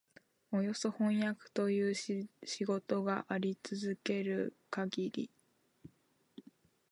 [0.51, 2.27] およそ飜訳という仕
[2.65, 5.29] 事があり続けるかぎり、